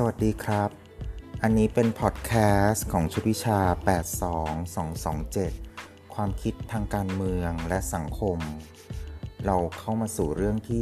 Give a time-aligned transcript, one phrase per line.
[0.00, 0.70] สวัสดีครับ
[1.42, 2.32] อันนี้เป็นพอดแค
[2.66, 3.60] สต์ของชุดวิชา
[5.26, 8.38] 82227 ความคิดทางการเมืองและสังคม
[9.46, 10.80] เราเข้ามาสู่เรื่องที่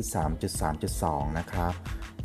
[0.68, 1.72] 3.3.2 นะครับ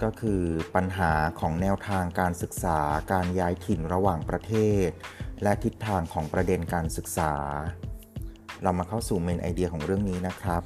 [0.04, 0.42] ก็คือ
[0.75, 2.80] ปัญหาของแนวทางการศึกษา
[3.12, 4.54] การย้ายถิ่นระหว่างประเท
[4.86, 4.90] ศ
[5.44, 7.34] และทิศทางของประเด็นการศึกษา
[8.62, 10.62] เรามาเข้าสู่เมนไอเดียของเรื่องนี้นะครับ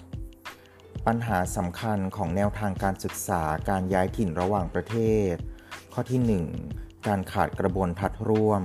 [1.08, 4.98] ปัญหาสำคัญของแนวทางการศึกษาการย้ายถิ่นระหว่างประเท
[5.34, 5.36] ศ
[5.98, 6.22] ข้อที่
[6.70, 8.64] 1 การขาดกระบวนทัศร่วม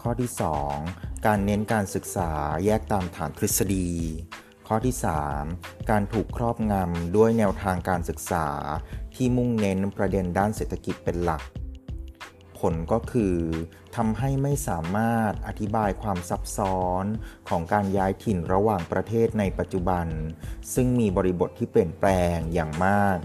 [0.00, 0.30] ข้อที่
[0.78, 2.30] 2 การเน้นการศึกษา
[2.64, 3.90] แยกตามฐานทฤษฎี
[4.68, 4.94] ข้อที่
[5.40, 8.48] 3 การถูกครอบงำด้วยแนวทางการศึกษา
[9.14, 11.42] ที่มุ่งเน้นประเด็นด้านเศรษฐกิจเป็นหลัก
[12.58, 13.36] ผลก็คือ
[13.96, 17.04] ทำให้ไม่สามารถอธิบายความซับซ้อน
[17.48, 20.06] ของการย้ายถิ่นระหว่างประเทศในปัจจุบัน
[20.74, 23.16] ซึ่งมีบริบทที่เปลี่ยนแปลงอย่างมาก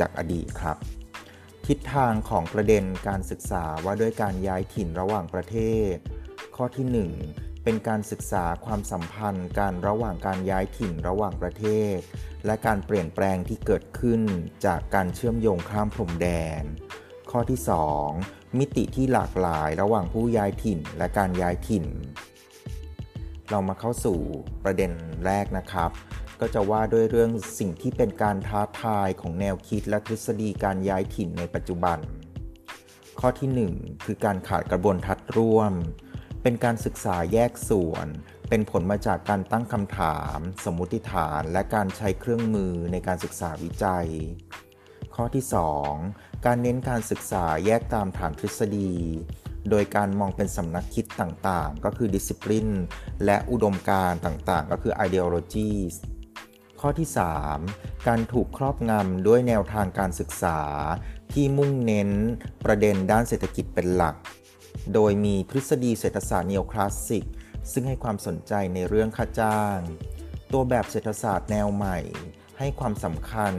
[0.00, 0.78] จากอดีตครับ
[1.68, 5.56] ทิศทางของประเด็นการศึกษาว่าด้วยการย้ายถิ่นระหว่างประเท
[5.92, 5.94] ศ
[6.56, 6.86] ข้อที่
[7.30, 11.96] 1 เป็นการศึกษาความสัมพันธ์การระหว่างการย้ายถิ่นระหว่างประเทศ
[12.46, 14.22] และการเปลี่ยนแปลงที่เกิดขึ้น
[14.66, 16.28] จากการเชื่อมโยงข้ามพรมแด
[16.60, 16.62] น
[17.30, 17.60] ข้อที่
[18.08, 21.84] 2 มิติที่หลากหลายระหว่างผู้ย้ายถิ่นและการย้ายถิ่น
[23.50, 24.18] เรามาเข้าสู่
[24.64, 24.92] ประเด็น
[25.26, 25.90] แรกนะครับ
[26.44, 31.98] ก็จะว่าด้วยเรื่องสิ่งที่เป็นการท้าทายของแนวคิดและทฤษฎีการย้ายถิ่นในปัจจุบัน
[33.20, 35.72] ข้อที่ 1 คือการขาดกระบวนทัศน์ร่วม
[36.42, 38.06] เป็นการศึกษาแยกส่วน
[38.48, 44.08] เป็นผลมาจากการตั้งคำถาม สมมติฐาน และการใช้เครื่องมือในการศึกษาวิจัย
[45.14, 45.44] ข้อที่
[45.94, 48.92] 2 การเน้นการศึกษาแยกตามฐานทฤษฎี
[49.70, 52.72] โดยการมองเป็นสำนักคิดต่างๆ ก็คือ discipline
[53.24, 55.94] และอุดมการต่างๆ ก็คือ ideologies
[56.82, 57.10] ข้อที่
[57.58, 60.60] 3 การถูกครอบงำด้วยแนวทางการศึกษา
[61.32, 62.10] ที่มุ่งเน้น
[62.64, 64.16] ประเด็นด้านเศรษฐกิจเป็นหลัก
[64.94, 67.24] โดยมีทฤษฎีเศรษฐศาสตร์เนโอคลาสสิก
[67.72, 69.78] ซึ่งให้ความสนใจในเรื่องค่าจ้าง
[70.52, 71.98] ตัวแบบเศรษฐศาสตร์แนวใหม่
[72.58, 73.54] ให้ความสำคัญ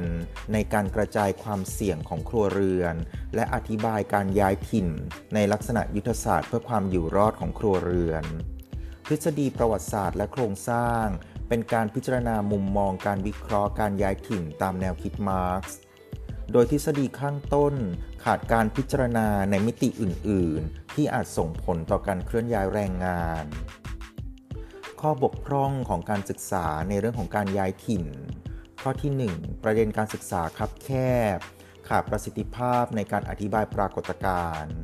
[0.53, 2.95] ในการกระจายความเสี่ยงของครัวเรือน
[3.35, 4.87] และอธิบายการย้ายถิ่น
[5.33, 8.25] ในลักษณะยุทธศาสตร์เพื่อความอยู่รอดของครัวเรือน
[9.05, 11.05] ทฤษฎีประวัติศาสตร์และโครงสร้าง
[11.47, 15.77] เป็นการพิจารณามุมมองการวิเคราะห์การย้ายถิ่นตามแนวคิดมาร์กซ์
[16.51, 17.73] โดยทฤษฎีข้างต้น
[18.23, 23.45] ขาดการพิจารณาในมิติอื่น ๆ ที่อาจส่งผลต่อการเคลื่อนย้ายแรงงาน
[25.01, 28.05] ข้อบกพร่องของการศึกษาในเรื่องของการย้ายถิ่น
[28.81, 30.89] ข้อที่ 1 ประเด็นการศึกษาคับแค
[31.35, 31.37] บ
[31.87, 34.75] ขาดประสิทธิภาพในการอธิบายปรากฏการณ์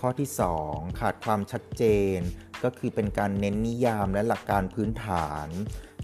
[0.00, 0.28] ข้อที่
[0.62, 1.82] 2 ขาดความชัดเจ
[2.16, 2.18] น
[2.64, 5.48] ก็คือเป็นการเน้นนิยามและหลักการพื้นฐาน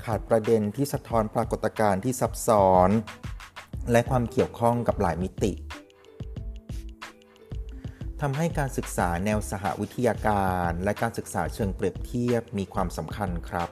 [0.04, 2.90] ขาดประเด็นที่สะท้อนปรากฏการณ์ที่ซับซ้อน
[3.92, 5.52] และความเกี่ยวข้องกับหลายมิติ
[8.20, 13.70] ทำให้การศึกษาแนวสหวิทยาการ และการศึกษาเชิงเปรียบเทียบมีความสำคัญครับ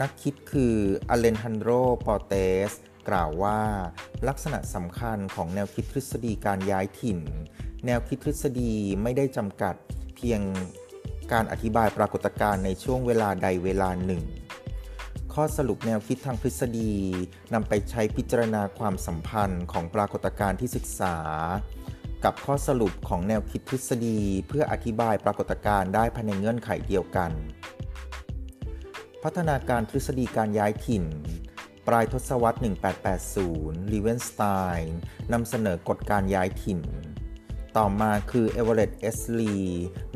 [0.00, 0.74] นักคิดคือ
[1.08, 1.68] อเลนฮันโด
[2.06, 2.34] ปอเต
[2.70, 2.72] ส
[3.08, 3.60] กล่าวว่า
[4.28, 7.20] ลักษณะสำคัญของแนวคิดทฤษฎีการย้ายถิ่น
[7.86, 9.74] แนวคิดทฤษฎีไม่ได้จำกัด
[10.16, 10.40] เพียง
[11.32, 14.22] การอธิบายปรากฏการณ์ในช่วงเวลาใดเวลาหนึ่ง
[15.34, 16.92] ข้อสรุปแนวคิดทางทฤษฎี
[17.54, 21.16] นำไปใช้พิจารณาความสัมพันธ์ของปรากฏการณ์ที่ศึกษา
[22.24, 27.30] กับข้อสรุปของแนวคิดทฤษฎี เพื่ออธิบายปรากฏการณ์ได้ภายในเงื่อนไขเดียวกัน
[29.22, 31.04] พัฒนาการทฤษฎีการย้ายถิ่น
[31.86, 32.58] ปลายทศวรรษ
[33.24, 34.42] 1880ราเวนสไต
[34.78, 34.98] น์
[35.32, 36.80] นำเสนอกฎการย้ายถิ่น
[37.76, 39.56] ต่อมาคือเอเวอเรตต์เอสลี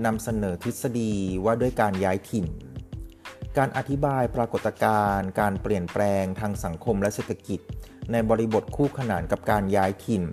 [0.04, 1.12] นำเสนอทฤษฎี
[1.44, 2.46] ว่าด้วยการย้ายถิ่น
[3.58, 7.60] การอธิบายปรากฏการณ์ การเปลี่ยนแปลงทางสังคมและเศรษฐกิจ
[8.12, 10.24] ในบริบทคู่ขนานกับการย้ายถิ่น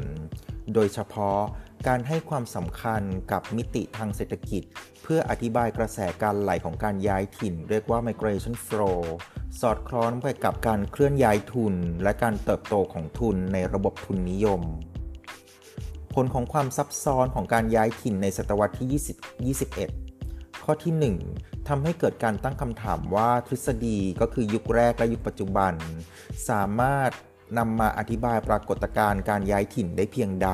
[0.74, 1.40] โดยเฉพาะ
[1.88, 3.02] การให้ความสำคัญ
[3.32, 4.64] กับมิติทางเศรษฐกิจ
[5.04, 9.00] เพื่ออธิบายกระแสการไหลของการย้ายถิ่น เรียกว่า migration flow
[9.62, 14.64] สอดคล้องไปกับการเคลื่อนย้ายทุน และการเติบโตของทุนในระบบทุนนิยม
[16.24, 18.88] ลของความซับซ้อนของการย้ายถิ่นในศตวรรษที่
[19.50, 20.94] 20 21 ข้อที่
[21.32, 25.74] 1ทำให้เกิดการตั้งคำถามว่าทฤษฎีก็คือยุคแรกและยุคปัจจุบัน
[26.50, 27.12] สามารถ
[27.58, 30.50] นำมาอธิบายปรากฏการณ์การย้ายถิ่นได้เพียงใด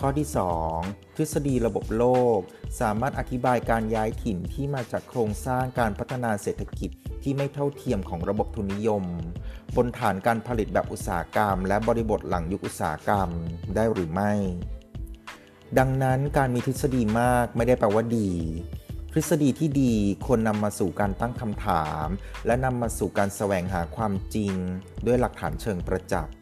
[0.00, 0.28] ข้อที่
[0.72, 2.06] 2 ทฤษฎีระบบโล
[2.36, 2.38] ก
[2.80, 6.90] สามารถอธิบายการย้ายถิ่นที่มาจากโครงสร้างการพัฒนาเศรษฐกิจ
[7.22, 9.04] ที่ไม่เท่าเทียมของระบบทุนนิยม
[9.76, 13.28] บนฐานการผลิตแบบอุตสาหกรรม และบริบทหลังยุคอุตสาหกรรม
[13.74, 14.32] ได้หรือไม่
[15.78, 18.30] ดังนั้นการมีทฤษฎีมากไม่ได้แปลว่าดี
[19.12, 19.94] ทฤษฎีที่ดี
[20.26, 22.06] ควรนำมาสู่การตั้งคำถาม
[22.46, 24.54] และนำมาสู่การแสวงหาความจริง
[25.06, 26.34] ด้วยหลักฐานเชิงประจักษ์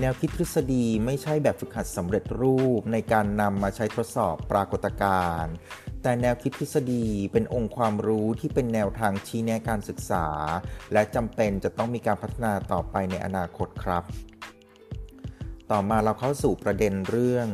[0.00, 5.54] แนวคิดทฤษฎีไม่ใช่แบบฝึกหัดสำเร็จรูปในการนำมาใช้ทดสอบปรากฏการณ์
[6.02, 10.26] แต่แนวคิดทฤษฎีเป็นองค์ความรู้ที่เป็นแนวทางชี้แนะการศึกษา
[10.92, 14.04] และจำเป็นจะต้องมีการพัฒนาต่อไปในอนาคตครับ
[15.70, 17.46] ต่อมาเราเข้าสู่ประเด็นเรื่อง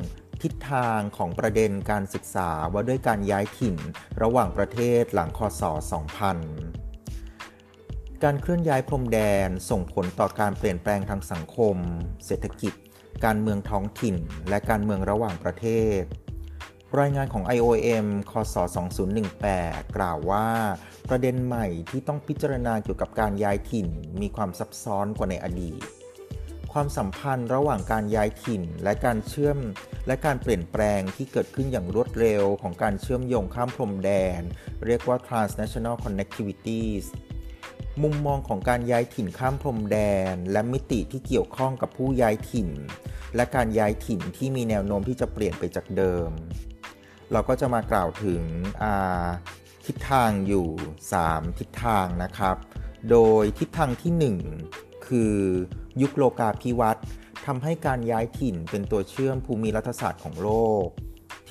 [0.43, 3.77] ทิศทางของประเด็นการศึกษาว่าด้วยการย้ายถิ่น
[4.23, 5.63] ระหว่างประเทศหลังคศ
[5.97, 6.82] 2000
[8.27, 11.77] การเคลื่อนย้ายพรมแดนส่งผลต่อการเปลี่ยนแปลงทางสังคม
[12.27, 12.73] เศรษฐกิจ
[13.25, 14.17] การเมืองท้องถิ่น
[14.49, 15.67] และการเมืองระหว่างประเท
[15.99, 16.01] ศ
[16.99, 18.57] รายงานของ IOM คศ
[19.27, 20.49] 2018 กล่าวว่า
[21.09, 23.89] ประเด็นใหม่ที่ต้องพิจารณาเกี่ยวกับการย้ายถิ่น
[24.21, 25.83] มีความซับซ้อนกว่าในอดีต
[26.73, 29.59] ความสัมพันธ์ระหว่างการย้ายถิ่น และการเชื่อม
[30.07, 34.41] และการเปลี่ยนแปลงที่เกิดขึ้นอย่างรวดเร็วของการเชื่อมโยงข้ามพรมแดน
[34.87, 37.07] เรียกว่า transnational connectivities
[38.03, 39.99] มุมมองของการย้ายถิ่นข้ามพรมแด
[40.33, 42.69] น และมิติที่เกี่ยวข้องกับผู้ย้ายถิ่น
[43.37, 46.31] และการย้ายถิ่นที่มีแนวโน้มที่จะเปลี่ยนไปจากเดิม
[47.33, 48.43] เราก็จะมากล่าวถึง
[49.87, 50.69] ทิศทางอยู่
[51.13, 52.57] 3 ทิศทางนะครับ
[53.11, 55.35] โดยทิศทางที่ 1 คือ
[56.03, 57.05] ยุคโลกาภิวัตน์
[57.47, 60.51] ทำให้การย้ายถิ่นเป็นตัวเชื่อมภูมิรัฐศาสตร์ของโล
[60.85, 60.87] ก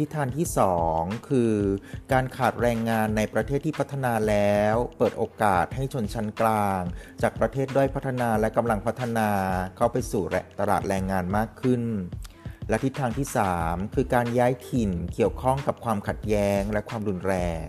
[0.02, 0.48] ทิศทางที่
[0.88, 1.54] 2 คือ
[2.12, 6.82] การขาดแรงงานในประเทศที่พัฒนาแล้ว เปิดโอกาสให้ชนชั้นกลาง
[7.22, 9.30] จากประเทศด้อยพัฒนาและกำลังพัฒนา
[9.78, 10.24] เข้าไปสู่
[10.60, 11.84] ตลาดแรงงานมากขึ้น
[12.70, 13.28] และทิศทางที่
[13.62, 17.68] 3 คือการย้ายถิ่นเกี่ยวข้องกับความขัดแย้งและความรุนแรง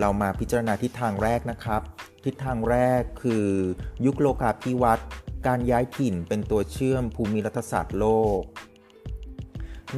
[0.00, 1.82] เรามาพิจารณาทิศทางแรกนะครับ
[2.24, 3.46] ทิศทางแรกคือ
[4.06, 5.08] ยุคโลกาภิวัตน์
[5.46, 8.06] การย้ายถิ่นเป็นตัวเชื่อมภูมิรัฐศาสตร์โล
[8.40, 8.42] ก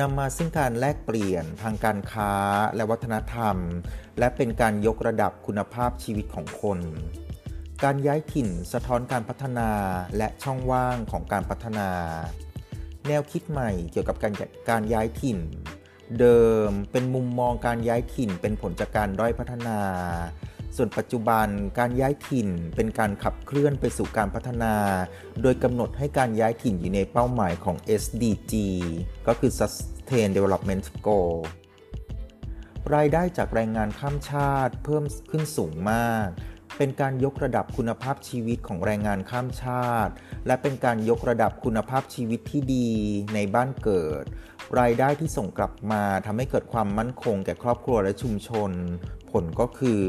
[0.00, 2.32] นำมาซึ่งการแลกเปลี่ยนทางการค้า
[2.76, 3.56] และวัฒนธรรม
[4.18, 6.78] และเป็นการยกระดับคุณภาพชีวิตของคน
[7.84, 9.70] การย้ายถิ่นสะท้อนการพัฒนา
[10.16, 11.88] และช่องว่างของการพัฒนา
[13.08, 14.32] แนวคิดใหม่เกี่ยวกับการ
[14.70, 15.38] การย้ายถิ่น
[16.20, 19.78] เดิมเป็นมุมมองการย้ายถิ่นเป็นผลจากการด้อยพัฒนา
[20.78, 21.48] ส่วนปัจจุบัน
[21.78, 24.74] การย้ายถิ่นเป็นการขับเคลื่อนไปสู่การพัฒนา
[25.42, 28.52] โดยกำหนดให้การย้ายถิ่นอยู่ในเป้าหมายของ SDG
[29.26, 31.36] ก็คือ Sustain Development Goal
[32.94, 36.26] รายได้จากแรงงานข้ามชาติเพิ่มขึ้นสูงมาก
[36.76, 40.12] เป็นการยกระดับคุณภาพชีวิตของแรงงานข้ามชาติ
[40.46, 42.88] และเป็นการยกระดับคุณภาพชีวิตที่ดี
[43.34, 44.24] ในบ้านเกิด
[44.80, 48.70] รายได้ที่ส่งกลับมาทำให้เกิดความมั่นคงแก่ครอบครัวและชุมชน
[49.30, 50.02] ผลก็คือ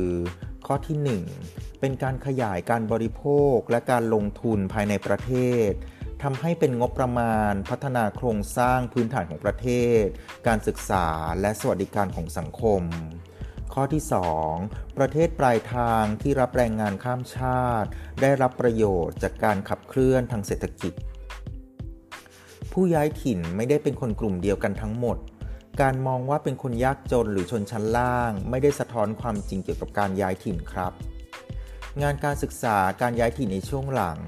[0.72, 1.00] ข้อที่
[1.46, 3.24] 1 เป็นการขยายการบริโภ
[3.56, 5.32] คและการลงทุนภายในประเท
[5.70, 5.72] ศ
[6.24, 9.68] ทำให้เป็นงบประมาณพัฒนาโครงสร้างพื้นฐานของประเท
[10.02, 10.04] ศ
[10.48, 11.08] การศึกษา
[11.42, 12.82] และสวัสดิการของสังคม
[13.74, 14.04] ข้อที่
[14.50, 17.90] 2 ประเทศปลายทางที่รับแรงงานข้ามชาติ
[18.22, 20.94] ได้รับประโยชน์จากการขับเคลื่อนทางเศรษฐกิจ
[22.74, 25.18] ผู้ย้ายถิ่นไม่ได้เป็นคนกลุ่มเดียวกันทั้งหมด
[25.82, 30.94] การมองว่าเป็นคนยากจนหรือชนชั้นล่าง ไม่ได้สะท้อนความจริงเกี่ยวกับการย้ายถิ่นครับ
[32.02, 34.20] งานการศึกษาการย้ายถิ่นในช่วงหลัง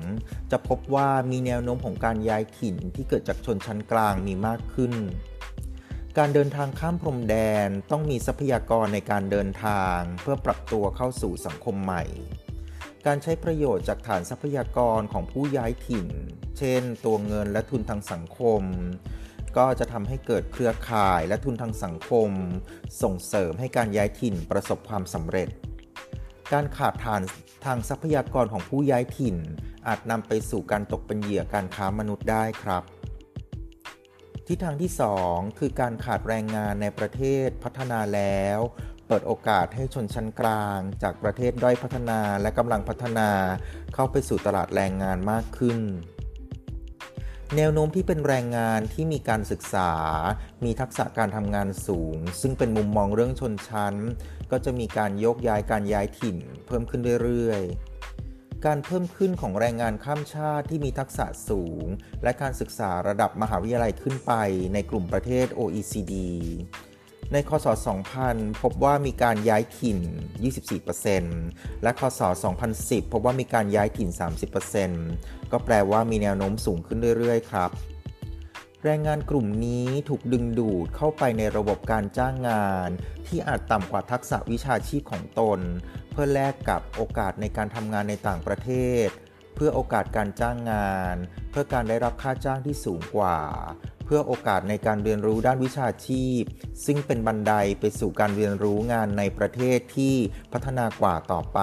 [0.52, 4.94] จะพบว่ามีแนวโน้มของการย้ายถิ่นที่เกิดจากชนชั้นกลางมีมากขึ้น
[6.18, 12.04] การเดินทางข้ามพรมแดนต้องมีทรัพยากรในการเดินทางเพื่อปรับตัวเข้าสู่สังคมใหม่
[13.06, 16.08] การใช้ประโยชน์จากฐานทรัพยากรของผู้ย้ายถิ่น
[16.58, 18.64] เช่น ตัวเงินและทุนทางสังคม
[19.58, 22.30] ก็จะทำให้เกิดเครือข่ายและทุนทางสังคม
[23.02, 25.50] ส่งเสริมให้การย้ายถิ่นประสบความสำเร็จ
[26.54, 27.22] การขาดฐาน
[27.66, 29.38] ทางทรัพยากรของผู้ย้ายถิ่น
[29.88, 32.84] อาจนำไปสู่การตกเป็นเหยื่อการค้ามนุษย์ได้ครับ
[34.48, 34.92] ทิศทางที่
[35.26, 38.60] 2 คือการขาดแรงงานในประเทศพัฒนาแล้ว
[39.08, 43.30] เปิดโอกาสให้ชนชั้นกลาง จากประเทศด้อยพัฒนาและกำลังพัฒนา
[43.94, 45.80] เข้าไปสู่ตลาดแรงงานมากขึ้น
[47.58, 49.92] แนวโน้มที่เป็นแรงงานที่มีการศึกษา
[50.64, 53.96] มีทักษะการทำงานสูง ซึ่งเป็นมุมมองเรื่องชนชั้น
[54.52, 61.86] ก็จะมีการยกย้ายการย้ายถิ่น เพิ่มขึ้นเรื่อยๆ การเพิ่มขึ้นของแรงงานข้ามชาติที่มีทักษะสูง
[62.24, 64.34] และการศึกษาระดับมหาวิทยาลัยขึ้นไป
[64.74, 66.14] ในกลุ่มประเทศ OECD
[67.34, 67.68] ในคศ
[68.14, 70.00] 2000 พบว่ามีการย้ายถิ่น
[71.12, 72.22] 24%และคศ
[72.68, 74.10] 2010 พบว่ามีการย้ายถิ่น
[74.82, 77.72] 30%ก็แปลว่ามีแนวโน้มสูงขึ้นเรื่อยๆ ครับ
[78.86, 82.90] แรงงานกลุ่มนี้ถูกดึงดูดเข้าไปในระบบการจ้างงาน
[83.28, 85.60] ที่อาจต่ำกว่าทักษะวิชาชีพของตน
[86.12, 88.70] เพื่อแลกกับโอกาสในการทำงานในต่างประเท
[89.06, 89.08] ศ
[89.56, 91.16] เพื่อโอกาสการจ้างงาน
[91.50, 93.38] เพื่อการได้รับค่าจ้างที่สูงกว่า
[94.14, 96.42] พื่อโอกาสในการเรียนรู้ด้านวิชาชีพ
[96.86, 100.16] ซึ่งเป็นบันไดไปสู่การเรียนรู้งานในประเทศที่
[100.54, 101.60] พัฒนากว่าต่อไป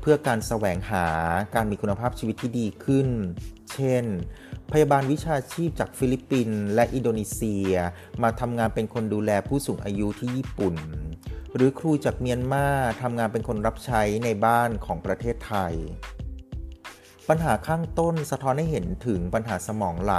[0.00, 1.08] เพื่อการแสวงหา
[1.54, 3.08] การมีคุณภาพชีวิตที่ดีขึ้น
[3.72, 4.04] เช่น
[4.72, 7.70] พยาบาลวิชาชีพจากฟิลิปปินส์และอินโดนีเซีย
[8.22, 10.76] มาทำงานเป็นคนดูแลผู้สูงอายุที่ญี่ปุ่น
[11.54, 12.66] หรือครูจากเมียนมา
[13.02, 15.74] ทำงานเป็นคนรับใช้ในบ้านของประเทศไทย
[17.28, 20.14] ปัญหาข้างต้นสะท้อนให้เห็นถึงปัญหาสมองไหล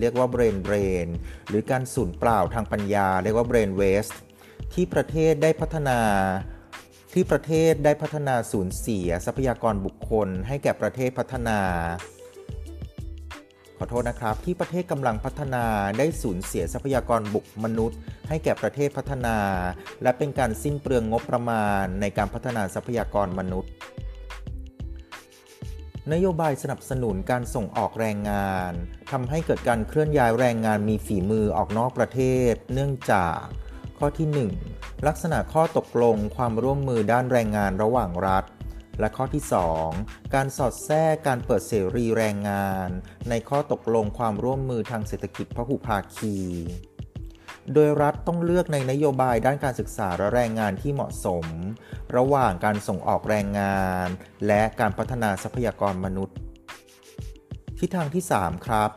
[0.00, 1.08] เรียกว่า brain drain
[1.48, 4.14] หรือการสูญเปล่าทางปัญญา เรียกว่า brain waste
[4.74, 5.98] ที่ประเทศได้พัฒนา
[7.14, 11.58] ที่ประเทศได้พัฒนาสูญเสียทรัพยากรบุคคล ให้แก่ประเทศพัฒนา
[13.78, 15.64] ขอโทษนะครับ ที่ประเทศกำลังพัฒนา
[15.98, 17.98] ได้สูญเสียทรัพยากรบุคมนุษย์
[18.28, 19.36] ให้แก่ประเทศพัฒนา
[20.02, 23.72] และเป็นการสิ้นเปลืองงบประมาณในการพัฒนาทรัพยากรมนุษย์
[26.12, 28.72] นโยบายสนับสนุนการส่งออกแรงงาน
[29.10, 32.20] ทำให้เกิดการเคลื่อนย้ายแรงงานมีฝีมือออกนอกประเท
[32.52, 33.38] ศ เนื่องจาก
[33.98, 38.44] ข้อที่ 1 ลักษณะข้อตกลงความร่วมมือด้านแรงงานระหว่างรัฐ
[39.00, 39.44] และข้อที่
[39.88, 42.88] 2 การสอดแทรกการเปิดเสรีแรงงาน
[43.28, 46.36] ในข้อตกลงความร่วมมือทางเศรษฐกิจพหุภาคี
[47.74, 51.46] โดยรัฐต้องเลือกในนโยบายด้านการศึกษาและแรงงานที่เหมาะสม
[52.16, 54.06] ระหว่างการส่งออกแรงงาน
[54.46, 56.36] และการพัฒนาทรัพยากรมนุษย์
[57.78, 58.90] ทิศทางที่ 3 ครับ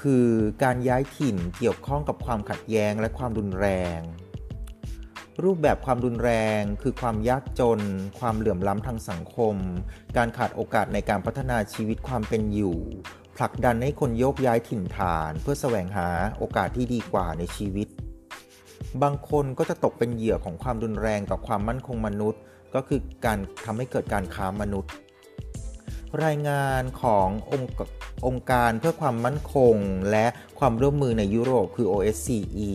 [0.00, 0.28] คือ
[0.62, 3.66] การย้ายถิ่นเกี่ยวข้องกับความขัดแย้งและความรุนแร
[3.98, 4.00] ง
[5.42, 6.30] รูปแบบความรุนแร
[6.60, 7.80] งคือความยากจน
[8.18, 9.56] ความเหลื่อมล้ำทางสังคม
[10.16, 12.78] การขาดโอกาสในการพัฒนาชีวิตความเป็นอยู่
[13.36, 16.08] ผลักดันให้คนโยกย้ายถิ่นฐาน เพื่อแสวงหา
[16.38, 17.88] โอกาสที่ดีกว่าในชีวิต
[19.02, 22.40] บางคนก็จะตกเป็นเหยื่อของความรุนแรงต่อความมั่นคงมนุษย์
[22.74, 24.90] ก็คือการทำให้เกิดการค้ามนุษย์
[26.24, 27.70] รายงานขององค์
[28.26, 29.76] องค์การเพื่อความมั่นคง
[30.10, 30.26] และ
[30.58, 32.70] ความร่วมมือในยุโรปคือ OSCE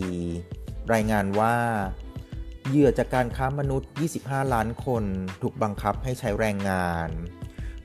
[0.92, 1.56] รายงานว่า
[2.68, 3.88] เหยื่อจากการค้ามนุษย์
[4.20, 5.04] 25 ล้านคน
[5.42, 7.08] ถูกบังคับให้ใช้แรงงาน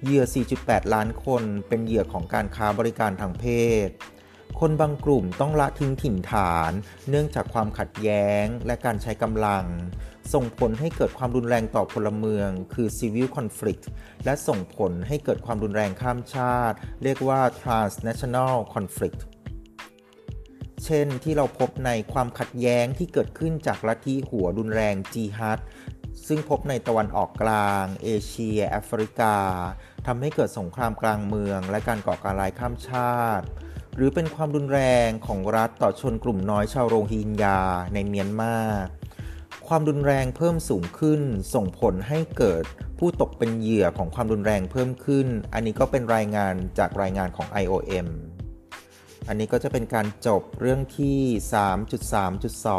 [0.03, 0.23] เหยื่อ
[0.57, 3.45] 4.8 ล้านคนเป็นเหยื่อของการค้าบริการทางเพ
[3.87, 3.89] ศ
[4.63, 6.71] คนบางกลุ่มต้องละทิ้งถิ่นฐาน
[7.09, 9.65] เนื่องจากความขัดแย้งและการใช้กำลัง
[10.33, 13.83] ส่งผลให้เกิดความรุนแรงต่อพลเมือง คือ civil conflict
[14.25, 19.19] และส่งผลให้เกิดความรุนแรงข้ามชาติ เรียกว่า transnational conflict
[20.85, 25.59] เช่นที่เราพบในความขัดแย้งที่เกิดขึ้นจากลัทธิหัวรุนแรงจีฮัด
[26.27, 29.35] ซึ่งพบในตะวันออกกลาง เอเชีย แอฟริกา
[30.07, 33.47] ทำให้เกิดสงครามกลางเมือง และการก่อการร้ายข้ามชาติ
[34.01, 37.59] หรือเป็นความรุนแรงของรัฐต่อชนกลุ่มน้อยชาวโรฮิงญา
[37.93, 38.55] ในเมียนมา
[39.67, 41.21] ความรุนแรงเพิ่มสูงขึ้น
[41.53, 42.63] ส่งผลให้เกิด
[42.99, 48.07] ผู้ตกเป็นเหยื่อของความรุนแรงเพิ่มขึ้น อันนี้ก็เป็นรายงานจากรายงานของ IOM
[49.27, 51.19] อันนี้ก็จะเป็นการจบเรื่องที่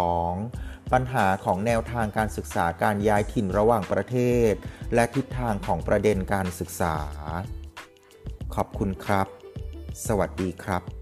[0.09, 4.17] 3.3.2 ปัญหาของแนวทางการศึกษาการย้ายถิ่นระหว่างประเท
[4.51, 4.53] ศ
[4.95, 6.97] และทิศทางของประเด็นการศึกษา
[8.55, 9.27] ขอบคุณครับ
[10.07, 11.00] สวัสดีครับ